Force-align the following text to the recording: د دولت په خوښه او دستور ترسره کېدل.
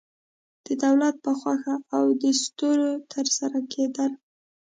د 0.65 0.67
دولت 0.83 1.15
په 1.25 1.31
خوښه 1.39 1.75
او 1.95 2.03
دستور 2.21 2.77
ترسره 3.11 3.59
کېدل. 3.73 4.11